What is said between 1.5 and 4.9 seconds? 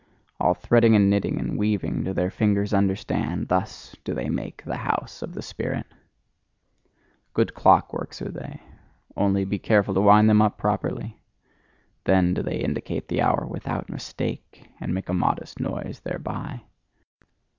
weaving do their fingers understand: thus do they make the